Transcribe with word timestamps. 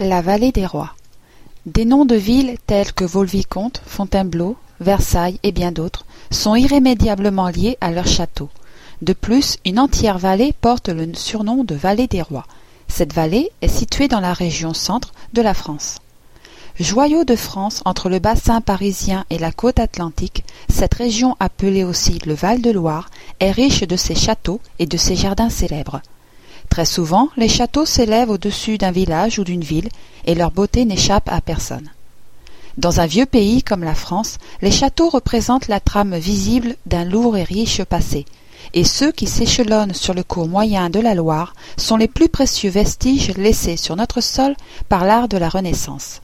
La 0.00 0.22
vallée 0.22 0.52
des 0.52 0.64
rois. 0.64 0.94
Des 1.66 1.84
noms 1.84 2.04
de 2.04 2.14
villes 2.14 2.56
tels 2.68 2.92
que 2.92 3.04
Vaux-le-Vicomte, 3.04 3.82
Fontainebleau, 3.84 4.56
Versailles 4.78 5.40
et 5.42 5.50
bien 5.50 5.72
d'autres 5.72 6.06
sont 6.30 6.54
irrémédiablement 6.54 7.48
liés 7.48 7.76
à 7.80 7.90
leur 7.90 8.06
château. 8.06 8.48
De 9.02 9.12
plus, 9.12 9.56
une 9.66 9.80
entière 9.80 10.18
vallée 10.18 10.54
porte 10.60 10.88
le 10.88 11.12
surnom 11.14 11.64
de 11.64 11.74
vallée 11.74 12.06
des 12.06 12.22
rois. 12.22 12.46
Cette 12.86 13.12
vallée 13.12 13.50
est 13.60 13.66
située 13.66 14.06
dans 14.06 14.20
la 14.20 14.34
région 14.34 14.72
centre 14.72 15.12
de 15.32 15.42
la 15.42 15.52
France. 15.52 15.96
Joyau 16.78 17.24
de 17.24 17.34
France 17.34 17.82
entre 17.84 18.08
le 18.08 18.20
bassin 18.20 18.60
parisien 18.60 19.24
et 19.30 19.38
la 19.38 19.50
côte 19.50 19.80
atlantique, 19.80 20.44
cette 20.68 20.94
région 20.94 21.36
appelée 21.40 21.82
aussi 21.82 22.20
le 22.24 22.34
Val-de-Loire 22.34 23.10
est 23.40 23.50
riche 23.50 23.82
de 23.82 23.96
ses 23.96 24.14
châteaux 24.14 24.60
et 24.78 24.86
de 24.86 24.96
ses 24.96 25.16
jardins 25.16 25.50
célèbres. 25.50 26.02
Très 26.68 26.84
souvent, 26.84 27.28
les 27.36 27.48
châteaux 27.48 27.86
s'élèvent 27.86 28.30
au-dessus 28.30 28.78
d'un 28.78 28.90
village 28.90 29.38
ou 29.38 29.44
d'une 29.44 29.64
ville, 29.64 29.88
et 30.26 30.34
leur 30.34 30.50
beauté 30.50 30.84
n'échappe 30.84 31.28
à 31.28 31.40
personne. 31.40 31.90
Dans 32.76 33.00
un 33.00 33.06
vieux 33.06 33.26
pays 33.26 33.62
comme 33.62 33.82
la 33.82 33.94
France, 33.94 34.38
les 34.62 34.70
châteaux 34.70 35.08
représentent 35.08 35.68
la 35.68 35.80
trame 35.80 36.16
visible 36.16 36.76
d'un 36.86 37.04
lourd 37.04 37.36
et 37.36 37.42
riche 37.42 37.82
passé, 37.82 38.24
et 38.74 38.84
ceux 38.84 39.10
qui 39.10 39.26
s'échelonnent 39.26 39.94
sur 39.94 40.14
le 40.14 40.22
cours 40.22 40.46
moyen 40.46 40.90
de 40.90 41.00
la 41.00 41.14
Loire 41.14 41.54
sont 41.76 41.96
les 41.96 42.08
plus 42.08 42.28
précieux 42.28 42.70
vestiges 42.70 43.36
laissés 43.36 43.76
sur 43.76 43.96
notre 43.96 44.20
sol 44.20 44.54
par 44.88 45.04
l'art 45.04 45.28
de 45.28 45.38
la 45.38 45.48
Renaissance. 45.48 46.20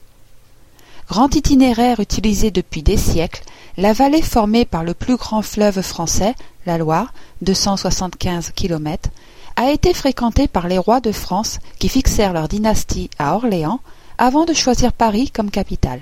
Grand 1.09 1.35
itinéraire 1.35 1.99
utilisé 1.99 2.51
depuis 2.51 2.81
des 2.81 2.97
siècles, 2.97 3.43
la 3.77 3.93
vallée 3.93 4.21
formée 4.21 4.65
par 4.65 4.83
le 4.83 4.93
plus 4.93 5.17
grand 5.17 5.41
fleuve 5.41 5.81
français, 5.81 6.35
la 6.65 6.77
Loire, 6.77 7.13
275 7.41 8.51
km, 8.55 9.09
a 9.55 9.71
été 9.71 9.93
fréquentée 9.93 10.47
par 10.47 10.67
les 10.67 10.77
rois 10.77 10.99
de 10.99 11.11
France 11.11 11.59
qui 11.79 11.89
fixèrent 11.89 12.33
leur 12.33 12.47
dynastie 12.47 13.09
à 13.19 13.35
Orléans 13.35 13.79
avant 14.17 14.45
de 14.45 14.53
choisir 14.53 14.93
Paris 14.93 15.31
comme 15.31 15.51
capitale. 15.51 16.01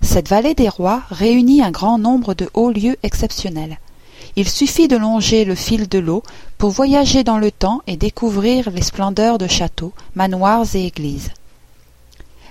Cette 0.00 0.28
vallée 0.28 0.54
des 0.54 0.68
rois 0.68 1.02
réunit 1.10 1.62
un 1.62 1.70
grand 1.70 1.98
nombre 1.98 2.34
de 2.34 2.48
hauts 2.54 2.70
lieux 2.70 2.96
exceptionnels. 3.02 3.78
Il 4.36 4.48
suffit 4.48 4.88
de 4.88 4.96
longer 4.96 5.44
le 5.44 5.54
fil 5.54 5.88
de 5.88 5.98
l'eau 5.98 6.22
pour 6.58 6.70
voyager 6.70 7.24
dans 7.24 7.38
le 7.38 7.50
temps 7.50 7.82
et 7.86 7.96
découvrir 7.96 8.70
les 8.70 8.82
splendeurs 8.82 9.38
de 9.38 9.48
châteaux, 9.48 9.92
manoirs 10.14 10.74
et 10.74 10.86
églises. 10.86 11.30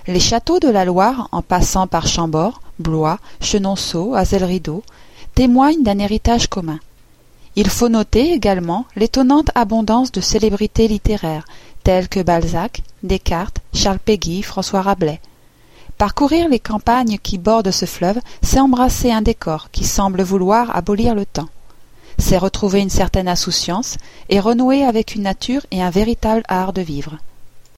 Les 0.06 0.20
châteaux 0.20 0.58
de 0.58 0.68
la 0.68 0.84
Loire, 0.84 1.28
en 1.32 1.42
passant 1.42 1.86
par 1.86 2.06
Chambord, 2.06 2.60
Blois, 2.78 3.18
Chenonceau, 3.40 4.14
Azel-Rideau, 4.14 4.82
témoignent 5.34 5.82
d'un 5.82 5.98
héritage 5.98 6.46
commun. 6.46 6.78
Il 7.60 7.68
faut 7.68 7.88
noter 7.88 8.32
également 8.34 8.86
l'étonnante 8.94 9.50
abondance 9.56 10.12
de 10.12 10.20
célébrités 10.20 10.86
littéraires, 10.86 11.44
telles 11.82 12.08
que 12.08 12.20
Balzac, 12.20 12.82
Descartes, 13.02 13.58
Charles 13.74 13.98
Péguy, 13.98 14.42
François 14.42 14.80
Rabelais. 14.80 15.20
Parcourir 15.96 16.48
les 16.48 16.60
campagnes 16.60 17.18
qui 17.20 17.36
bordent 17.36 17.72
ce 17.72 17.84
fleuve, 17.84 18.20
c'est 18.42 18.60
embrasser 18.60 19.10
un 19.10 19.22
décor 19.22 19.72
qui 19.72 19.82
semble 19.82 20.22
vouloir 20.22 20.76
abolir 20.76 21.16
le 21.16 21.26
temps. 21.26 21.48
C'est 22.16 22.38
retrouver 22.38 22.78
une 22.78 22.90
certaine 22.90 23.26
insouciance 23.26 23.96
et 24.28 24.38
renouer 24.38 24.84
avec 24.84 25.16
une 25.16 25.22
nature 25.22 25.66
et 25.72 25.82
un 25.82 25.90
véritable 25.90 26.44
art 26.46 26.72
de 26.72 26.82
vivre. 26.82 27.18